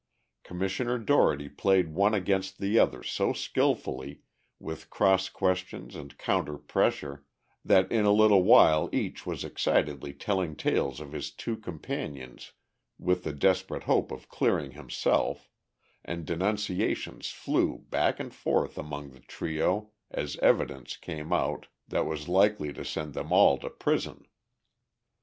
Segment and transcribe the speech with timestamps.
[0.43, 4.21] Commissioner Dougherty played one against the other so skillfully,
[4.59, 7.23] with cross questions and counter pressure,
[7.63, 12.53] that in a little while each was excitedly telling tales on his two companions
[12.97, 15.51] with the desperate hope of clearing himself,
[16.03, 22.27] and denunciations flew back and forth among the trio as evidence came out that was
[22.27, 24.25] likely to send them all to prison.